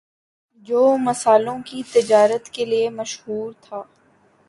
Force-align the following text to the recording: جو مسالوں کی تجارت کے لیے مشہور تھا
جو 0.67 0.97
مسالوں 0.97 1.57
کی 1.65 1.81
تجارت 1.93 2.49
کے 2.49 2.65
لیے 2.65 2.89
مشہور 2.89 3.51
تھا 3.61 3.81